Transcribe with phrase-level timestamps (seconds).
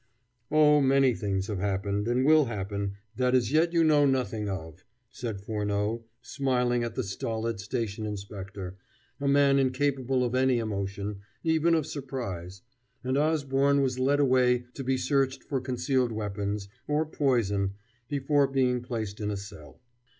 [0.49, 4.83] "Oh, many things have happened, and will happen, that as yet you know nothing of,"
[5.11, 8.77] said Furneaux, smiling at the stolid station inspector,
[9.19, 12.63] a man incapable of any emotion, even of surprise,
[13.03, 17.75] and Osborne was led away to be searched for concealed weapons, or poison,
[18.09, 19.79] before being placed in a cell.